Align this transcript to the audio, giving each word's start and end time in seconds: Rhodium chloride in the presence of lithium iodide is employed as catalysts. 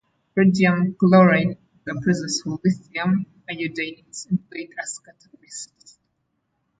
Rhodium 0.35 0.95
chloride 0.95 1.57
in 1.57 1.59
the 1.85 2.01
presence 2.01 2.43
of 2.47 2.59
lithium 2.65 3.27
iodide 3.47 4.03
is 4.09 4.25
employed 4.31 4.71
as 4.81 4.99
catalysts. 5.05 5.97